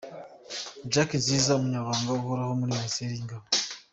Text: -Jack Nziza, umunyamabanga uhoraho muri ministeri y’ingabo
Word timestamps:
-Jack 0.87 1.09
Nziza, 1.21 1.51
umunyamabanga 1.57 2.09
uhoraho 2.19 2.51
muri 2.59 2.75
ministeri 2.77 3.11
y’ingabo 3.13 3.45